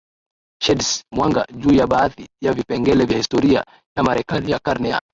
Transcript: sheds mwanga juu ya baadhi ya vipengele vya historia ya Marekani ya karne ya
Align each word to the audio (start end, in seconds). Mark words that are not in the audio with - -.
sheds 0.63 1.03
mwanga 1.13 1.45
juu 1.55 1.73
ya 1.73 1.87
baadhi 1.87 2.27
ya 2.43 2.53
vipengele 2.53 3.05
vya 3.05 3.17
historia 3.17 3.65
ya 3.97 4.03
Marekani 4.03 4.51
ya 4.51 4.59
karne 4.59 4.89
ya 4.89 5.01